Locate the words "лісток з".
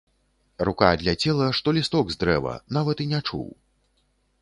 1.81-2.19